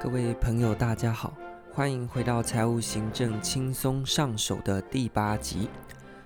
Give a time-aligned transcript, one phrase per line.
[0.00, 1.34] 各位朋友，大家好，
[1.72, 5.68] 欢迎回到财务行政轻松上手的第八集。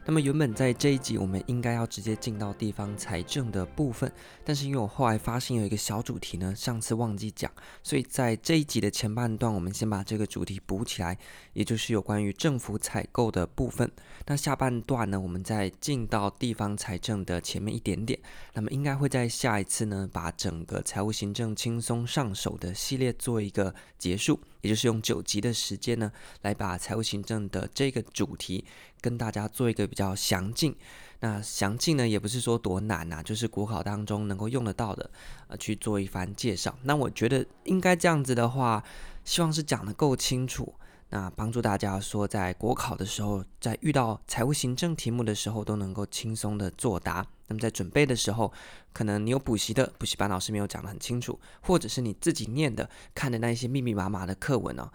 [0.04, 4.10] 那么原本在这一集我们应该要直接进到地方财政的部分，
[4.44, 7.50] 但是因为我后来发现有一个小主题呢，上次忘记讲，
[7.84, 11.16] 所以在这一集的前半段，我们先把这个主题补起来，
[11.52, 13.88] 也就是有关于政府采购的部分。
[14.26, 18.18] 那下半段呢，我们再进到地方财政的前面一点点。
[18.54, 28.64] 那么应该会在下一次呢，把整个财务行政轻松上手的系列做一个结束，也就是用九集的时间呢，来把财务行政的这个主题。
[29.02, 30.72] 跟大家做一个比较详尽，
[31.18, 35.10] 那详尽呢也不是说多难呐、就是国考当中能够用得到的，
[35.48, 36.78] 呃，去做一番介绍。
[36.84, 38.80] 那我觉得应该这样子的话，
[39.24, 40.72] 希望是讲得够清楚，
[41.14, 47.26] 那帮助大家说在国考的时候，在遇到财务行政题目的时候都能够轻松的作答。
[47.48, 48.50] 那么在准备的时候，
[48.94, 54.90] 可能你有补习的，补习班老师没有讲得很清楚，或者是你自己念的，看的那一些密密麻麻的课文哦。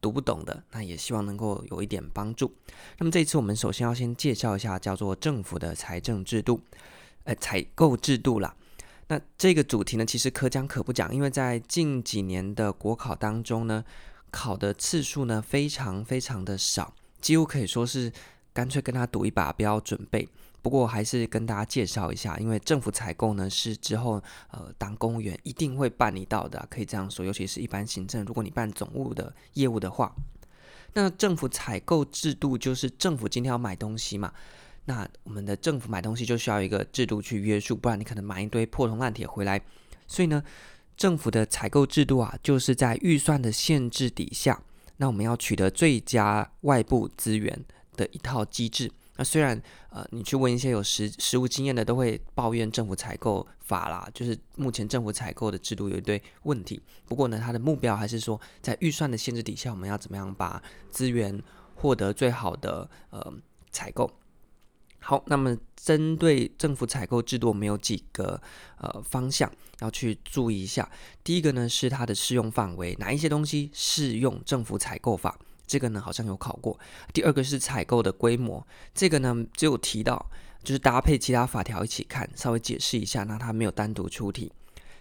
[0.00, 2.52] 读不懂的，那也希望能够有一点帮助。
[2.98, 6.60] 那么这一次我们首先要先介绍一下叫做政府的财政制度，
[7.22, 8.56] 呃，采购制度啦。
[9.06, 13.84] 那这个主题呢，其实可讲可不讲，因为在近几年的国考当中呢，
[14.30, 18.12] 考的次数呢非常非常的少，几乎可以说是
[18.52, 20.28] 干脆跟他赌一把，不要准备。
[20.62, 27.24] 不过还是跟大家介绍一下，因为政府采购呢是之后呃当公务员一定会办理到的，可以这样说。
[27.24, 30.12] 尤其是一般行政，如果你办总务的业务的话，
[30.92, 34.32] 那政府采购制度就是政府今天要买东西嘛，
[34.84, 39.58] 那我们的政府买东西就需要一个制度去约束，不然你可能买一堆破铜烂铁回来。
[40.06, 40.42] 所以呢，
[41.00, 44.62] 政府的采购制度啊，就是在预算的限制底下，
[44.98, 47.64] 那我们要取得最佳外部资源
[47.96, 48.92] 的一套机制。
[49.16, 56.78] 那虽然呃，你去问一些有实实务经验的，都会抱怨政府采购法啦，就是目前政府采购的制度有一堆问题。
[57.06, 61.42] 不过呢，它的目标还是说，在预算的限制底下，我们要怎么样把资源
[61.76, 63.32] 获得最好的呃
[63.70, 64.19] 采购。
[65.00, 68.40] 好，那么针对政府采购制度，我们有几个
[68.78, 69.50] 呃方向
[69.80, 70.88] 要去注意一下。
[71.24, 75.36] 第一个呢是它的适用范围，哪一些东西适用政府采购法？
[75.66, 76.78] 这个呢好像有考过。
[77.12, 80.30] 第二个是采购的规模，这个呢只有提到，
[80.62, 84.52] 就是搭配其他法条一起看，稍微解释一下，那它没有单独出题。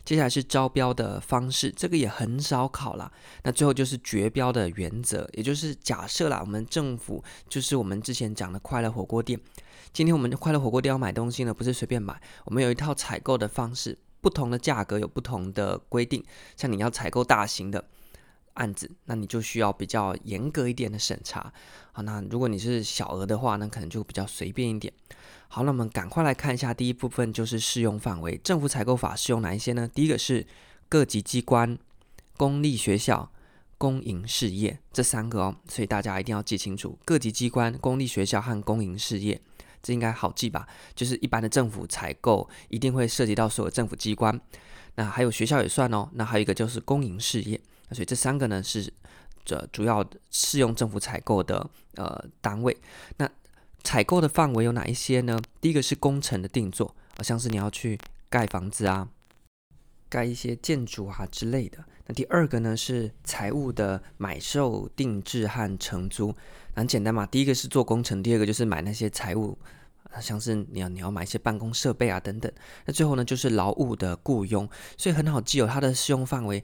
[0.03, 3.11] 接下来是招标的方式，这个也很少考啦。
[3.43, 9.39] 那最后就是绝标的原则，也就是假设啦，我们政府就是我们之前讲的快乐火锅店。
[9.93, 16.23] 今天我们的快乐火锅店要买东西呢，不是随便买，我们有一套采购的方式，不同的价格有不同的规定。
[16.55, 17.83] 像你要采购大型的。
[18.59, 21.51] 案子，那你就需要比较严格一点的审查。
[21.93, 24.93] 好，那如果你是小额的话，那可能就比较随便一点。
[25.47, 28.37] 好，那我们赶快来看一下第一部分，就是适用范围。
[28.43, 29.87] 政府采购法适用哪一些呢？
[29.87, 30.45] 第一个是
[30.87, 31.77] 各级机关、
[32.37, 33.31] 公立学校、
[33.77, 39.41] 公营事业这三个哦，所以大家一定要记清楚：各级机关、公立学校和公营事业，
[39.81, 40.67] 这应该好记吧？
[40.93, 44.39] 就是一般的政府采购一定会涉及到所有政府机关，
[44.95, 46.09] 那还有学校也算哦。
[46.13, 47.59] 那还有一个就是公营事业。
[47.91, 48.91] 所以这三个呢是
[49.45, 52.75] 这主要适用政府采购的呃单位。
[53.17, 53.29] 那
[53.83, 55.39] 采购的范围有哪一些呢？
[55.61, 57.97] 第一个是工程的定做，好像是你要去
[58.29, 59.07] 盖房子啊，
[60.09, 61.83] 盖一些建筑啊之类的。
[62.05, 66.35] 那第二个呢是财务的买售定制和承租，
[66.75, 67.25] 很简单嘛。
[67.25, 69.57] 第一个是做工程，第二个就是买那些财务，
[70.19, 72.51] 像是你要你要买一些办公设备啊等等。
[72.85, 74.67] 那最后呢就是劳务的雇佣，
[74.97, 76.63] 所以很好记有它的适用范围。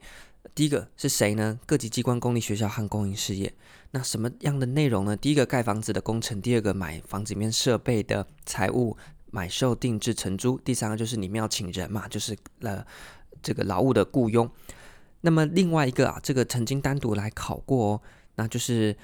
[0.54, 1.58] 第一个是谁呢？
[1.66, 3.52] 各级机关、公立学校和公营事业。
[3.92, 5.16] 那什么样的内容呢？
[5.16, 8.96] 第一个盖房子的工程，第二个买房子里面设备的财务
[9.30, 12.84] 买售定制承租，第三个就是你们要请人嘛，就是呃
[13.42, 14.50] 这个劳务的雇佣。
[15.22, 18.00] 那么另外一个啊，这个曾经单独来考过哦，
[18.34, 18.96] 那就是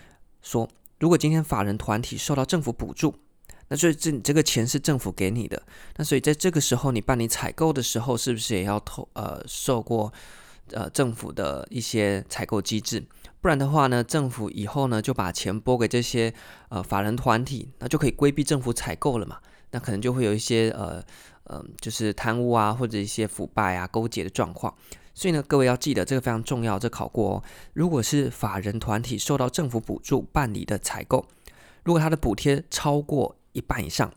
[0.42, 3.14] 说，如果今天法人团体受到政府补助，
[3.68, 5.62] 那所以这这个钱是政府给你的，
[5.96, 10.12] 那所以在这个时候你办理采购的时候，是不是也要投呃受过？
[10.70, 13.04] 呃，政府的一些采购机制，
[13.40, 16.32] 不然的话呢，政府以后呢就把钱拨给这些
[16.70, 19.38] 呃法人团体，那就可以规避政府采购了嘛。
[19.72, 21.02] 那可能就会有一些呃
[21.44, 24.72] 呃，就是贪污啊，或者一些腐败啊、勾结的状况。
[25.14, 27.42] 所以呢，各位要记得这个非常重要，这考过哦。
[27.74, 31.26] 如果是法人团体受到政府补助办理的采购，
[31.84, 34.10] 如果它的补贴超过一半以上，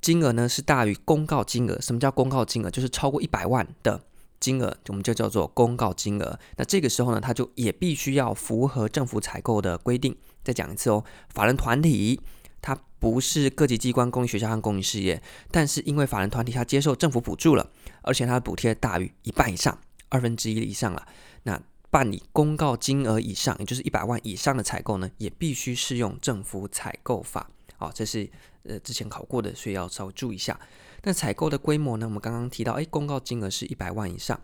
[0.00, 1.80] 金额呢是大于公告金额。
[1.80, 2.70] 什么叫公告金额？
[2.70, 4.00] 就是超过一百万的。
[4.38, 6.38] 金额我们就叫做公告金额。
[6.56, 10.16] 那这个时候呢，它就也必须要符合政府采购的规定。
[10.44, 12.20] 再讲一次哦，法人团体
[12.62, 17.70] 它不是各级机关、公立学校和公益事业，但是因为法人团体它接受政府补助了，
[18.02, 19.78] 而且它的补贴大于一半以上，
[20.08, 21.06] 二分之一以上了，
[21.42, 21.60] 那
[21.90, 27.50] 办理公告金额以上，也就是一百万以上的采购呢，也必须适用政府采购法。
[27.76, 28.28] 好，这是
[28.64, 30.58] 呃之前考过的，所以要稍微注意一下。
[31.06, 32.04] 那采购的规模呢？
[32.04, 34.40] 我们刚刚提到，哎，公告金额是一百万以上。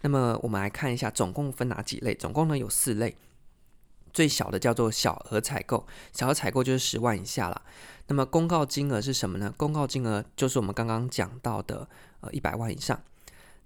[0.00, 2.14] 那么我们来看一下，总共分哪几类？
[2.14, 3.14] 总共呢有四类。
[4.14, 7.60] 最小的叫做小额采购，小额采购就是十万以下了。
[8.06, 9.52] 那么公告金额是什么呢？
[9.58, 11.86] 公告金额就是我们刚刚讲到的
[12.20, 12.98] 呃一百万以上。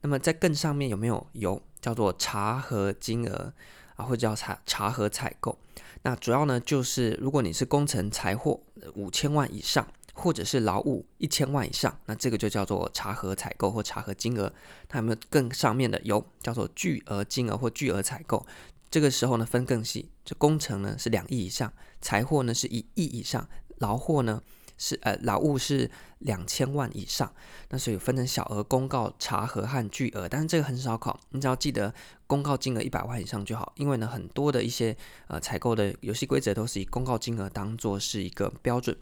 [0.00, 1.24] 那么在更上面有没有？
[1.34, 3.52] 有，叫做查核金额
[3.94, 5.56] 啊，或者叫查查核采购。
[6.02, 8.58] 那主要呢就是如果你是工程财货
[8.96, 9.86] 五千万以上。
[10.20, 14.52] 或者是劳务一千万以上，那这个就叫做查核采购或查核金额。
[14.86, 15.98] 它有没有更上面的？
[16.04, 18.46] 有，叫做巨额金额或巨额采购。
[18.90, 21.72] 这个时候呢分更细，这工程呢是两亿以上，
[22.02, 24.42] 财货呢是一亿以上，劳货呢
[24.76, 27.32] 是呃劳务是两千万以上。
[27.70, 31.94] 那所以分成小额公告、查核和巨额，但是这个很少考，你只要记得
[32.26, 33.72] 公告金额一百万以上就好。
[33.76, 34.94] 因为呢很多的一些
[35.28, 38.94] 呃采购的游戏规则都是以公告金额当做是一个标准。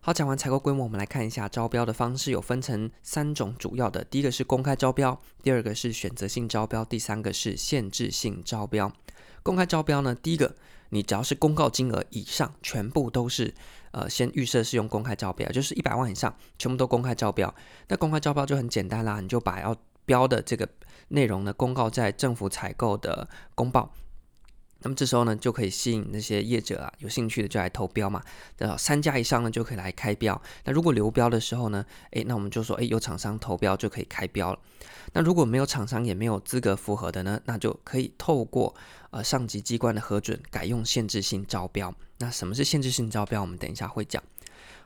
[0.00, 4.02] 好，讲完采购规模，我们来看一下招标的方式，有分成三种主要的。
[4.04, 8.90] 第一个是公开招标，第二个是选择性招标，第三个是限制性招标。
[9.42, 10.54] 公开招标呢，第一个，
[10.90, 13.52] 你只要是公告金额以上，全部都是
[13.90, 17.52] 呃先预设是用公开招标，就是一百万以上，全部都公开招标。
[17.88, 20.66] 那公开招标就很简单啦，你就把要标的这个
[21.08, 23.92] 内容呢公告在政府采购的公报。
[24.80, 28.22] 那么这时候呢，就可以吸引那些业者啊，有兴趣的就来投标嘛。
[28.56, 30.40] 然后三家以上呢，就可以来开标。
[30.64, 34.58] 那如果流标的时候呢，诶，那我们就说，诶，有厂商投标就可以开标了。
[35.12, 38.74] 那如果没有厂商也没有资格符合的呢，那就可以透过
[39.10, 41.92] 呃上级机关的核准，改用限制性招标。
[42.18, 43.40] 那什么是限制性招标？
[43.40, 44.22] 我们等一下会讲。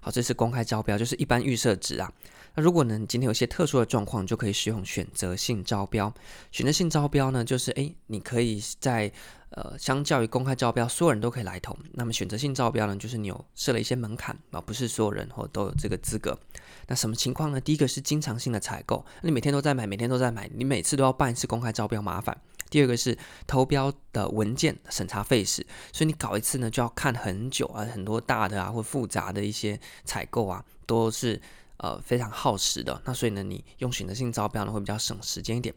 [0.01, 2.11] 好，这是公开招标，就是一般预设值啊。
[2.55, 6.13] 那如果呢，你今天有些特殊的状况，就可以使用选择性招标。
[6.51, 9.11] 选择性招标呢，就是诶，你可以在
[9.53, 11.77] 呃，相较于公开招标，所有人都可以来投。
[11.93, 16.39] 那么选择性招标呢，就是你有设了一些门槛啊，不是所有人或都有这个资格。
[16.87, 17.61] 那什么情况呢？
[17.61, 22.37] 第一个是经常性的采购，你每天都在买，每天都在买，你每次都要办一次公开招标，麻烦。
[22.71, 23.17] 第二个是
[23.47, 31.41] 投标的文件审查费时，所以你搞一次呢，就要看很久啊，很多大的啊或复杂的一些采购啊，都是。
[31.79, 35.75] 呃，非常耗时的，那所以呢，你用选择性招标呢会比较省时间一点。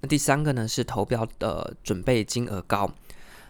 [0.00, 2.90] 那第三个呢是投标的准备金额高，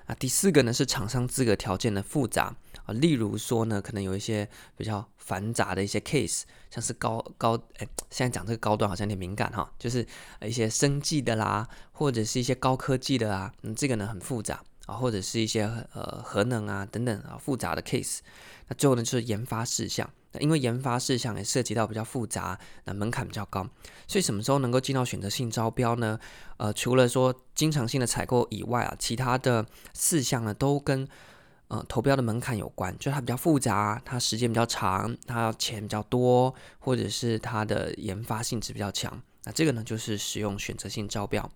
[0.07, 2.57] 啊，第四个呢是厂商资格条件的复杂。
[2.85, 10.07] 啊，例如说呢，可能有一些比较繁杂的一些 case，像是高高，哎，现在讲这个高端好像有点敏感哈，就是
[10.43, 14.63] 一些生技的啦，或者是一些高科技的啊，嗯，这个呢很复杂。
[14.87, 15.63] 啊，或者是一些
[15.95, 18.19] 呃核能啊等等啊复杂的 case，
[18.69, 20.11] 那最后呢就是研发事项。
[20.41, 23.69] 因为研发事项也涉及到比较复杂，那门槛比较高，
[24.07, 26.19] 所以什么时候能够进到选择性招标呢？
[26.57, 31.07] 呃，除了说经常性的采购以外啊，其他的事项呢都跟
[31.69, 41.51] 呃投标的门槛有关，就它比较复杂，它时间比较长，它钱比较多，或者是它的研发性质比较强，那这个呢就是使用选择性招标。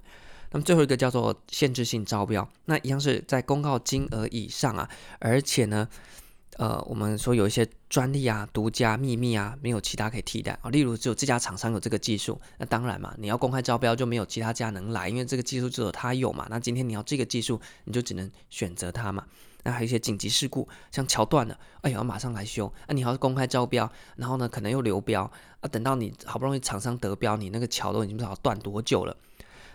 [0.50, 4.88] 那么最后一个叫做限制性招标，那一样是在公告金额以上啊，
[5.18, 5.88] 而且呢。
[6.58, 10.70] 呃，我们说有一些专利啊、独家秘密啊，没有其他可以替代啊。
[10.70, 16.48] 例如，只有这家厂商有这个技术，那当然嘛，你要公开招标就没有其他家能来，因为这个技术只有他有嘛。
[16.50, 19.24] 那今天你要这个技术，你就只能选择他嘛。
[19.62, 22.72] 那还有一些紧急事故，像桥断了，哎呀，要马上来修。
[22.88, 25.30] 那你要公开招标，然后呢，可能又流标
[25.60, 29.16] 啊，等到你好不容易厂商得标，你那个桥都已经不知道断多久了。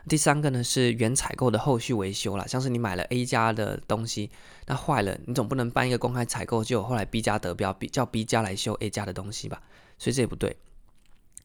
[0.07, 4.29] 第三个呢是原采购的后续维修啦，像是你买了 A 家的东西，
[4.65, 9.61] 那坏了，你总不能办一个公开采购，就后来 B 家得标，B 叫 B 家来修 A 家的东西吧，
[9.97, 10.57] 所以这也不对。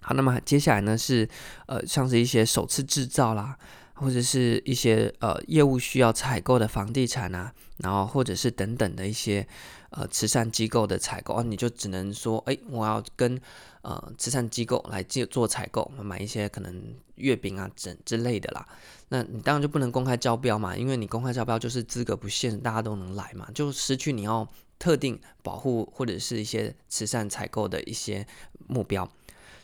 [0.00, 1.28] 好，那么接下来呢是
[1.66, 3.56] 呃像是一些首次制造啦，
[3.94, 9.46] 或者是一些呃业务需要采购的房地产啊，然后或者是等等的一些
[9.90, 13.40] 呃慈善机构的采购啊，你就只能说，哎，我要跟。
[13.82, 18.66] 呃，慈善机构来做做采购，买一些可能月饼啊、整之类的啦。
[19.08, 24.47] 那你当然就不能公开招标嘛，因为你公开招标就是资格不限，大家都能来嘛，就失去你要
[24.78, 28.26] 特定保护或者是一些慈善采购的一些
[28.66, 29.08] 目标。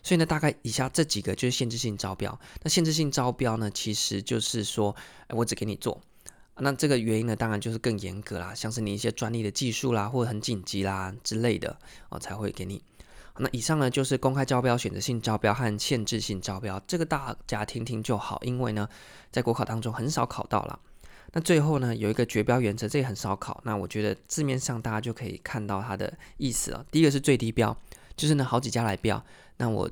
[0.02, 2.38] 所以呢，大概以下这几个就是限制性招标。
[2.62, 4.94] 那限制性招标呢，其实就是说，
[5.28, 6.00] 哎，我只给你做。
[6.56, 11.76] 那这个原因呢，当然就是更严格啦，像是你一些专利的技术啦，或者很紧急啦之类的，
[12.10, 12.82] 哦，才会给你。
[13.38, 18.88] 那以上呢，就是公开招标、选择性招标和限制性招标，这个大家听听就好，因为呢，
[19.32, 20.78] 在国考当中很少考到了。
[21.32, 23.60] 那最后呢，有一个绝标原则，这也很少考。
[23.64, 26.86] 那我觉得字面上大家就可以看到它的意思了。
[26.92, 27.76] 第一个是最低标，
[28.16, 29.20] 就是呢好几家来标，
[29.56, 29.90] 那我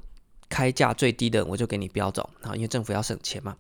[0.49, 3.57] 开价最低的我就给你标走，然后因为政府要省钱嘛。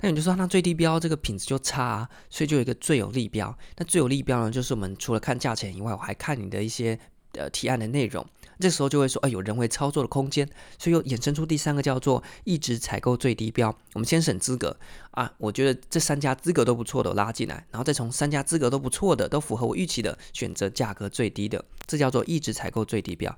[0.00, 3.56] 那你就说那最低标这个品质就差啊，所以就有一个最有利标。
[3.76, 6.98] 那最有利标呢，就是我们除了看价钱以外，我还看你的一些
[7.40, 8.24] 呃提案的内容。
[8.58, 10.46] 这时候就会说，哎，有人为操作的空间，
[10.78, 13.74] 所以又衍生出第三个叫做一直采购最低标。
[13.94, 14.76] 我们先审资格
[15.12, 23.34] 啊，我觉得这三家资格都不错的，拉进来，然后再从三家资格都不错的，都符合我预期的，选择价格最低的，这叫做一直采购最低标。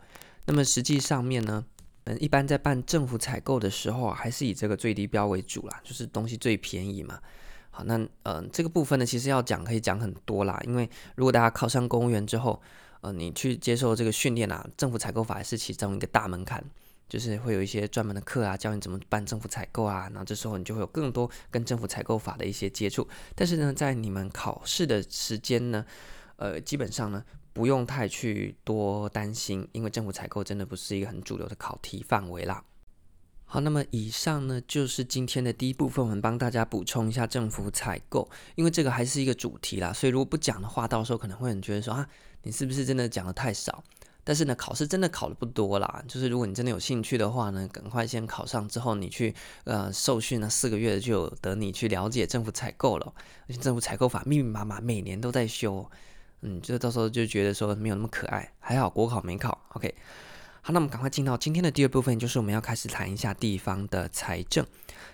[0.46, 1.64] 那么实际上面呢，
[2.02, 7.20] 嗯，一般在办政府采购的时候啊，还是以这个最低标为主啦，就是东西最便宜嘛。
[7.70, 12.60] 好，那嗯，这个部分呢，其实要讲可以讲很多啦，因为如果大家考上公务员之后，
[13.02, 16.64] 呃，你去接受这个训练啊，政府采购法也是其中一个大门槛，
[17.08, 23.06] 就是会有一些专门的课啊，教你怎么办政府采购啊，那这时候你就会有更多跟政府采购法的一些接触。
[23.34, 25.84] 但是呢，在你们考试的时间呢，
[26.36, 32.64] 呃，基本上呢，不用太去多担心，因为政府采购真的不是一个很主流的考题范围啦。
[33.52, 42.08] 好，那么以上呢，就是今天的第一部分，我们帮大家补充一下政府采购，因为这个还是一个主题啦，所以如果不讲的话，到时候可能会很觉得说啊，
[42.44, 43.84] 你是不是真的讲的太少？
[44.24, 53.12] 但是呢，考试真的考的不多啦，就是如果你真的有兴趣的话呢，赶快先考上之后，你去呃受训呢四个月就有得你去了解政府采购了，
[53.48, 55.86] 而且政府采购法密密麻麻，每年都在修，
[56.40, 59.94] 嗯，就到时候就觉得说没有那么可爱，还好国考没考，OK。
[60.64, 64.64] 好，那我们赶快进到今天的第二部分，就是我们要开始谈一下地方的财政。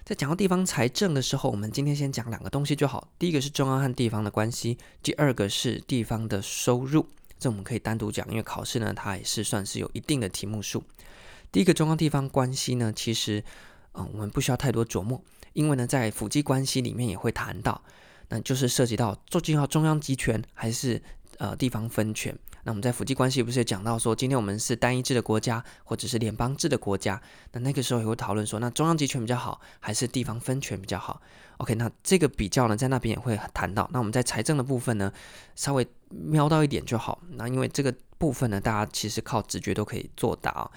[0.04, 3.08] 在讲到地方财政的时候，我们今天先讲两个东西就好。
[3.18, 7.06] 第一个是中央和地方的关系，第二个是地方的收入。
[7.38, 10.84] 这我们可以单独讲，因为考试呢，它也是算是有一定的题目数。
[11.50, 13.42] 第一个中央地方关系呢，其实，
[13.94, 15.18] 嗯，我们不需要太多琢磨，
[15.54, 17.82] 因为呢，在府际关系里面也会谈到，
[18.28, 21.02] 那就是涉及到究竟要中央集权还是
[21.38, 22.38] 呃地方分权。
[22.68, 27.18] 那我们在府际关系不是也讲到说，今天我们是单一制的国家，或者是联邦制的国家，
[27.52, 31.18] 那那个时候也会讨论说，那中央集权比较好，还是地方分权比较好
[31.56, 33.88] ？OK，那这个比较呢，在那边也会谈到。
[33.90, 35.10] 那我们在财政的部分呢，
[35.54, 37.22] 稍微瞄到一点就好。
[37.30, 40.70] 那因为这个部分呢，大家其实靠直觉都可以做到。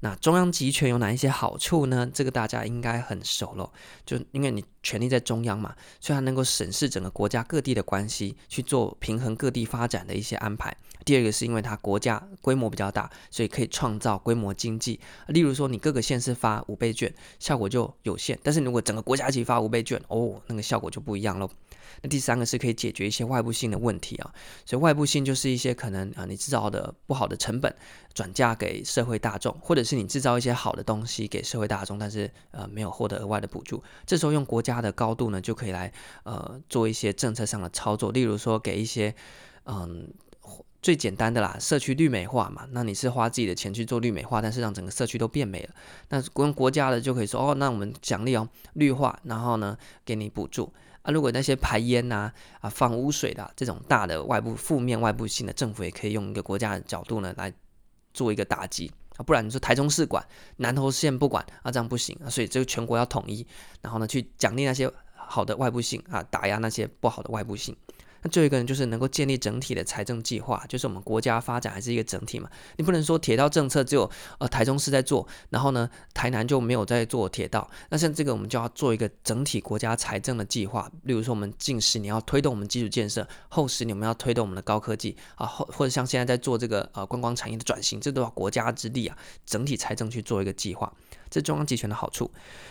[0.00, 2.10] 那中央集权有哪一些好处呢？
[2.12, 3.70] 这个大家应该很熟了，
[4.06, 10.74] 就因为你权力在中央嘛，所以它能够审视整个国家各地的关系，去做平衡各地发展的一些安排。
[11.04, 14.98] 第二个是因为它国家规模比较大，所以可以创造规模经济。
[15.28, 21.50] 例如说，你各个县市发五倍券，效果就有限；但是如果整个国家一起发五倍券，哦，那个效果就不一样喽。
[22.02, 24.34] 那第三个是可以解决一些外部性的问题啊，
[24.66, 27.74] 所以外部性就是一些可能啊，你制造的不好的成本
[28.12, 35.92] 转嫁给社会大众，或者是你制造一些好的东西给社会大众，但是呃没有获得额外的补助，这时候用国家的高度呢，就可以来
[36.24, 39.14] 呃做一些政策上的操作，例如说给一些
[39.66, 40.12] 嗯
[40.84, 45.70] 最简单的啦，社区绿美化嘛，那你是花自己的钱去做绿美化，但是让整个社区都变美了，
[46.10, 50.70] 那用国家的就可以说哦，那我们奖励哦绿化，然后呢给你补助。
[51.00, 57.50] 啊，如果那些排烟呐、啊、放污水的、这种大的外部负面外部性的，政府也可以用一个国家的角度呢来
[58.12, 60.22] 做一个打击啊，不然你说台中市管，
[60.58, 63.46] 南投县不管啊，这样不行啊，所以这个全国要统一，
[63.80, 67.74] 然后呢去奖励那些好的外部性啊，打压那些不好的外部性。
[68.24, 72.50] 那最后一个呢，就是能够建立整体的财政计划，就是我们国家发展还是一个整体嘛。
[72.76, 77.70] 你不能说铁道政策只有呃台中市在做，然后呢台南就没有在做铁道。
[77.90, 80.90] 那像这个我们就要做一个整体国家财政的计划。
[81.02, 90.90] 例如说我们近十年要推动我们基础建设，后十年我们要推动我们的高科技啊，或或者像现在在做这个呃观光产业的转型，这都要国家之力啊，整体财政去做一个计划。
[91.34, 92.30] 这中央集权的好处，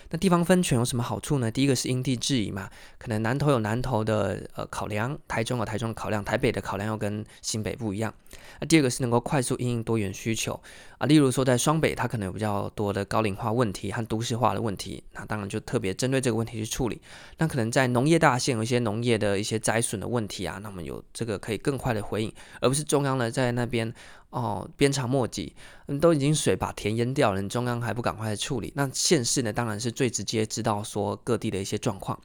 [0.09, 1.51] 那地方分权有什么好处呢？
[1.51, 8.13] 第一个是因地制宜嘛，可能南投有南投的呃考量，台中有台中的考量，台北的考量又跟新北不一样。
[8.61, 10.57] 那第二个是能够快速因应多元需求
[10.97, 17.01] 啊，例如说在双北，它可能有比较多的高龄化问题和都市化的问题，那当然就特别针对这个问题去处理。
[17.39, 23.93] 那可能在农业大县有一些农业的一些灾损的问题啊，那么有这个可以更快的回应，而不是中央呢在那边。
[24.33, 25.53] 哦，鞭长莫及，
[25.85, 28.73] 嗯，都已经水把田淹掉了，你中央还不赶快处理？
[28.75, 32.19] 那县市呢，当然是最直接知道说各地的一些状况。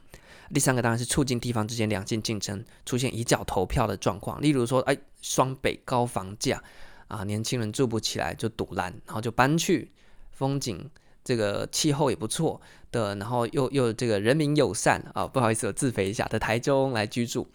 [0.51, 4.41] 第三个当然是促进地方之间良性竞争，出现一脚投票的状况。
[4.41, 6.63] 例如说，哎，双北高房价
[7.09, 9.91] 啊，年轻人住不起来就堵烂，然后就搬去
[10.33, 10.91] 风景
[11.23, 12.59] 这个气候也不错
[12.91, 17.47] 的，然后又又这个人民友善啊，不好意思，我自肥一下的台中来居住。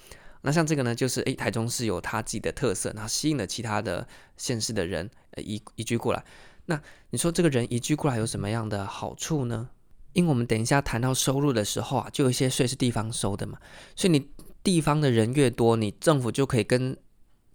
[0.43, 4.07] 那像这个呢，就是诶，台中市有它自己的特色，然后吸引了其他的
[4.37, 6.23] 县市的人移移居过来。
[6.65, 9.69] 那你说这个人移居过来有什么样的好处呢？
[10.13, 13.57] 因为我们等一下谈到收入的时候啊，就有一些税是地方收的嘛，
[13.95, 14.29] 所以你
[14.61, 16.95] 地方的人越多，你政府就可以跟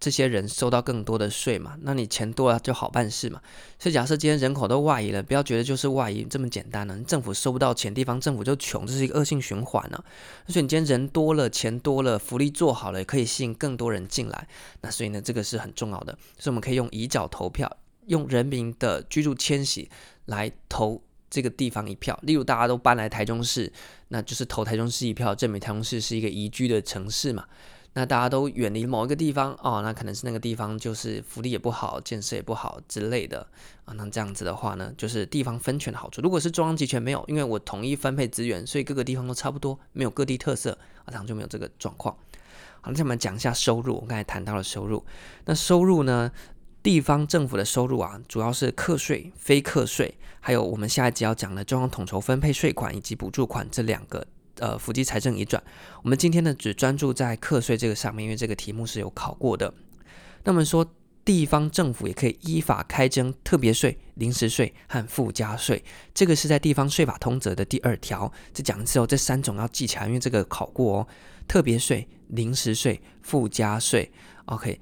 [0.00, 3.40] 这些人收到更多的税嘛，那你钱多了就好办事嘛。
[3.78, 10.04] 所以假设今天人口都外移了，不要觉得就是外移这么简单了，政府收不到钱，地方政府就穷，这是一个恶性循环呢，啊。
[10.46, 14.48] 所以你今天人多了，钱多了，福利做好了，也可以吸引更多人进来。
[14.82, 16.16] 那所以呢，这个是很重要的。
[16.38, 17.76] 所以我们可以用以脚投票，
[18.06, 19.90] 用人民的居住迁徙
[20.26, 22.18] 来投这个地方一票。
[22.22, 23.72] 例如大家都搬来台中市，
[24.08, 27.44] 那就是投台中市一票，证明台中市是一个宜居的城市嘛。
[27.94, 33.44] 那大家都远离某一个地方哦，那可能是那个地方就是福利也不好，建设也不好之类的
[33.84, 33.94] 啊。
[33.94, 36.20] 那这样子的话呢，就是地方分权的好处。
[36.20, 42.16] 如果是中央集权没有，因为我统一分配资源，所以各个地方都差不多，没有各地特色啊，这样就没有这个状况。
[42.80, 43.96] 好，那我们讲一下收入。
[43.96, 45.04] 我刚才谈到了收入，
[45.46, 46.30] 那收入呢，
[46.84, 54.24] 地方政府的收入啊，主要是课税、非课税，还有我们下一集要讲的中央统筹分配税款以及补助款这两个。
[54.58, 55.62] 呃，府级财政移转，
[56.02, 59.72] 我们今天呢只专注在课税这个上面，因为这个题目是有考过的。
[60.44, 60.86] 那么说，
[61.24, 65.84] 地方政府也可以依法开征特别税、临时税和附加税，
[66.14, 68.32] 这个是在地方税法通则的第二条。
[68.52, 71.06] 这讲的时候，这三种要记起来，因为这个考过哦。
[71.46, 74.10] 特别税、临时税、附加税。
[74.44, 74.78] OK，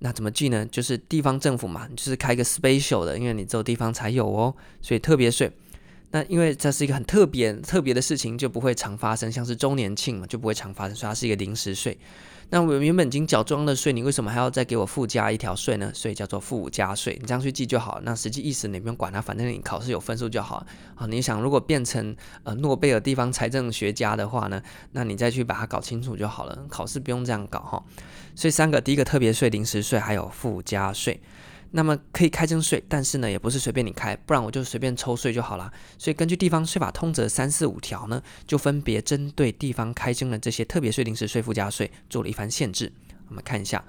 [0.00, 0.66] 那怎么记呢？
[0.66, 5.50] 就是地方政府嘛，就是开一个 special 的，因为你只有地方才有哦，所以特别税。
[6.12, 11.96] 那因为这是一个很特别特别的事情，就不会常发生，像是周年庆嘛，就不会常发生，所以它是一个临时税。
[12.52, 15.92] 那我原本已经缴中央的税，你为什么还要再给我附加一条税呢？
[15.94, 18.00] 所以叫做附加税，你这样去记就好。
[18.02, 20.66] 那实际意思你不用管它，反正你考试有分数就好。
[20.96, 26.66] 好，你想如果变成呃诺贝尔地方财政学家的话呢，那你再去把它搞清楚就好了。
[26.68, 27.84] 考试不用这样搞哈。
[28.34, 31.20] 所以三个，第一个特别税、临时税还有附加税。
[31.72, 35.72] 那么可以开征税，但是呢，也不是随便你开，不然我就随便抽税就好了。
[35.96, 42.92] 所以根据地方税法通则三四五条呢，就分别针对地方开征的这些特别税、临时税、附加税做了一番限制。
[43.28, 43.84] 我们看一下，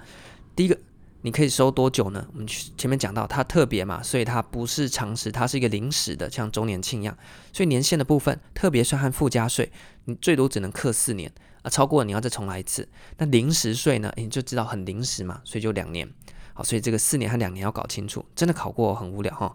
[0.54, 0.78] 第一个，
[1.22, 2.24] 你可以收多久呢？
[2.32, 7.18] 我们前面讲到它特别嘛，所以它不是常时，它是一个临时的，像周年庆一样。
[7.52, 9.72] 所以年限的部分，特别税和附加税，
[10.04, 12.88] 你最多只能课四年啊，超过你要再重来一次。
[13.18, 16.08] 那临时税呢，你就知道很临时嘛，所以就两年。
[16.54, 19.54] 好，所以这个四年和两年要搞清楚，真的考过很无聊哈。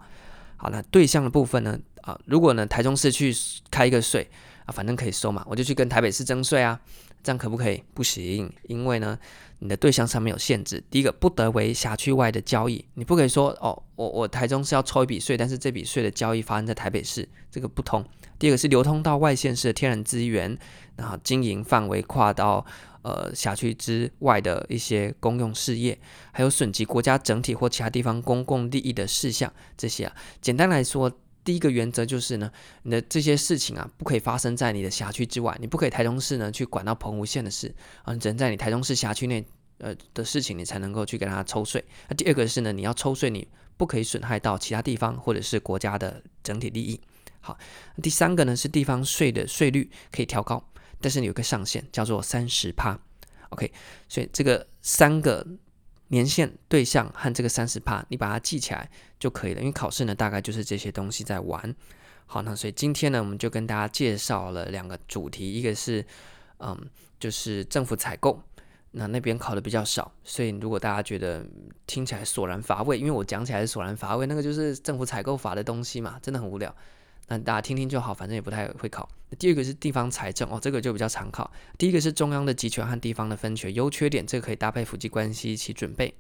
[0.56, 1.80] 好，那对象的部分呢？
[2.02, 3.36] 啊，如果呢台中市去
[3.70, 4.28] 开一个税
[4.66, 6.80] 啊，反正可以收嘛，我就去跟台北市征税啊，
[7.22, 7.84] 这样可不可以？
[7.94, 9.20] 不行，因为呢
[9.60, 10.84] 你的对象上面有限制。
[10.90, 18.04] 第一个，不得为辖区外的交易，你不可以说哦，我我台中市要抽一笔税，但是这笔税的交易发生在台北市，这个不通。
[18.40, 20.58] 第二个是流通到外县市的天然资源，
[20.96, 22.66] 然后经营范围跨到。
[23.08, 25.98] 呃，辖区之外的一些公用事业，
[26.34, 31.10] 还有损及国家整体或其他地方公共利益的事项，这些啊，简单来说，
[31.42, 32.52] 第一个原则就是呢，
[32.84, 39.46] 你的这些事情啊，不可以发生在你的辖区之外，你不可以台中市呢去管到澎湖县的事啊，你只能在你台中市辖区内
[39.78, 41.82] 呃的事情，你才能够去给他抽税。
[42.10, 47.00] 那第二个是呢，你要抽税，你不可以损害到其他地方或者是国家的整体利益。
[47.40, 47.58] 好，
[48.04, 50.62] 第三个呢是地方税的税率可以调高。
[51.00, 53.00] 但是你有个上限，叫做三十趴
[53.50, 53.72] ，OK，
[54.08, 55.46] 所以这个三个
[56.08, 59.60] 年限对象和这个三十趴，你把它记起来就可以了。
[59.60, 61.76] 因为考试呢，大概就是这些东西在玩。
[62.26, 66.06] 好，那所以今天呢，我们就跟大家介绍了两个主题，一个是
[66.60, 68.42] 嗯，就是政府采购，
[68.92, 71.46] 那那边考的比较少，所以如果大家觉得
[71.86, 76.76] 听起来索然乏味，因为我讲起来是索然乏味，那个就是政府采购法的东西嘛，真的很无聊。
[77.28, 79.08] 那大家听听就好，反正也不太会考。
[79.38, 81.52] 第二个是地方财政哦，这个就比较常考。
[81.78, 86.14] 第一个是中央的集权和地方的分权优缺点，这个可以搭配夫妻关系一起准备。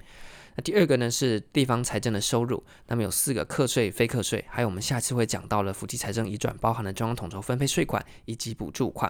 [0.55, 9.09] 那第二个呢是地方财政的收入，那么有四个课税、非课税，还有我们下次会讲到了夫妻财政移转，包含了中央统筹分配税款以及补助款。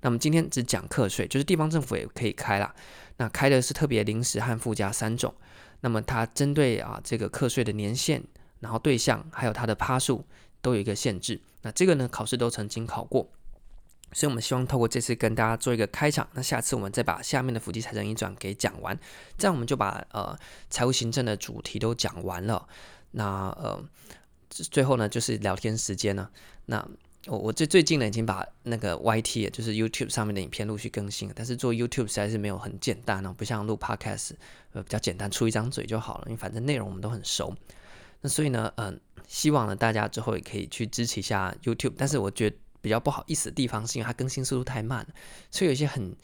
[0.00, 2.74] 那么今天只讲课税，就是地方政府也可以开啦。
[3.18, 5.32] 那开的是特别、临时和附加三种。
[5.82, 8.24] 那么它针对啊这个课税的年限，
[8.60, 10.24] 然后对象还有它的趴数。
[10.66, 13.28] 都有一个限制，那这个呢，考试都曾经考过，
[14.10, 18.98] 所以我们希望透过这次跟大家做一个开场，那下次我们再把下面的府级财政移转给讲完，
[19.38, 20.36] 这样我们就把呃
[20.68, 22.66] 财务行政的主题都讲完了。
[23.12, 23.80] 那呃
[24.50, 26.28] 最后呢就是聊天时间了。
[26.64, 26.84] 那
[27.28, 34.32] 我我最最近呢已经把那个 YT 就是 YouTube 上面的影片陆续更新了，但是做 YouTube 实在是没有很简单哦，不像录 Podcast
[34.72, 37.54] 呃比较简单，出一张嘴就好了，因为反正内容我们都很熟。
[38.20, 45.06] 那所以呢，嗯、希望呢，大家之后也可以去支持一下 YouTube，但是我觉得比较不好意思的地方是因为它更新速度太慢，
[45.50, 46.14] 所以有一些很、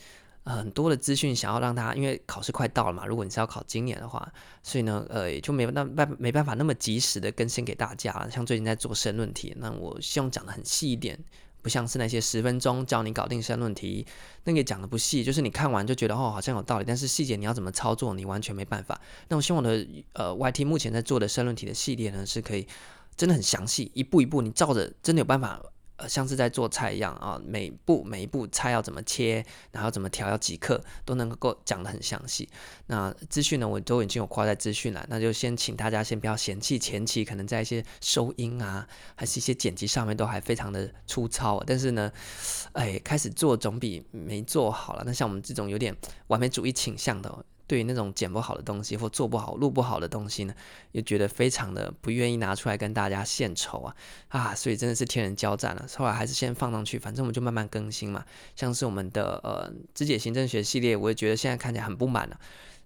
[0.44, 8.28] 很多的资讯想要让大家，因为考试快到了嘛，如果你是要考今年的话，所以呢，呃，也就没办办没办法那么及时的更新给大家。
[8.30, 11.18] 像最近在做申论题，那我希望讲的很细一点，
[11.62, 14.04] 不像是那些十分钟教你搞定申论题，
[14.44, 19.00] 那个讲的不细，就是你看完就觉得哦好像有道理，但是细节你要怎么操作，你完全没办法。
[19.28, 22.66] 那我希望我的呃 YT 目前在做的申论题的系列呢，是可以
[23.16, 25.62] 真的很详细，一步一步你照着，真的有办法。
[26.08, 32.48] 像是在做菜一样啊，每步每一步菜要怎么切，然后怎么调，要几克，都能够讲得很详细。
[32.86, 41.62] 那资讯呢，我都已经有挂在资讯栏，那就先请大家先不要嫌弃前期可能在一些收音啊，还是一些剪辑上面都还非常的粗糙。
[41.66, 42.12] 但是呢，
[42.72, 45.02] 哎，开始做总比没做好了。
[45.06, 47.44] 那像我们这种有点完美主义倾向的。
[47.72, 50.54] 对于那种剪不好的东西或做不好、录不好的东西呢，
[50.90, 53.96] 又觉得非常的不愿意拿出来跟大家献丑啊
[54.28, 54.54] 啊！
[54.54, 55.86] 所以真的是天人交战了。
[55.96, 58.22] 后来还是先放上去，反正我们就慢慢更新嘛。
[58.54, 62.38] 像是我们的呃肢解行政学系列，我也觉得现在看起来很不满了，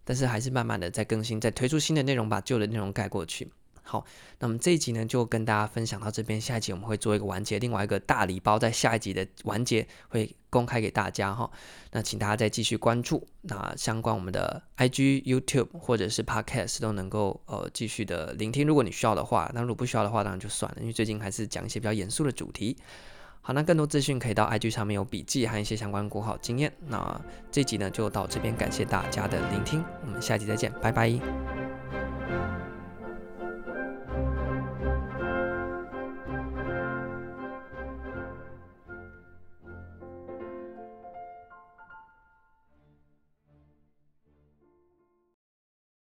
[0.05, 3.51] 但是还是慢慢的在更新，在推出新的内容，把旧的内容盖过去。
[3.89, 4.05] 好，
[4.41, 6.41] 那么这一集呢，就跟大家分享到这边。
[6.41, 11.49] 下一集我们会做一个完结，另外一个大礼包在下一集的完结会公开给大家哈。
[11.93, 18.67] 那请大家再继续关注，那相关我们的 IG、YouTube 或者是 Podcast 都能够呃继续的聆听。
[18.67, 22.77] 如果你需要的话，那如果不需要的话，当然就算了，因为最近还是讲一些比较严肃的主题。
[23.41, 26.73] 好，那更多资讯可以到 IG 上面有笔记和一些相关国考经验。
[26.89, 27.21] 那
[27.53, 32.16] 这集呢就到这边，感谢大家的聆听，我们下集再见，拜拜。